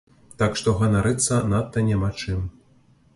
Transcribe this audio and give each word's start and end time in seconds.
Так 0.39 0.55
што 0.61 0.71
ганарыцца 0.79 1.37
надта 1.51 1.83
няма 1.91 2.09
чым. 2.25 2.41